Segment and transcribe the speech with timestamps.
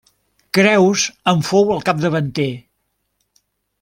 [0.57, 1.03] Creus
[1.33, 2.49] en fou el capdavanter.